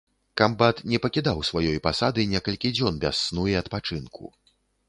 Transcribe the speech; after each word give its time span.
Камбат 0.39 0.79
не 0.93 0.99
пакідаў 1.03 1.43
сваёй 1.51 1.77
пасады 1.89 2.25
некалькі 2.33 2.75
дзён 2.79 2.99
без 3.07 3.23
сну 3.27 3.47
і 3.55 3.57
адпачынку. 3.63 4.23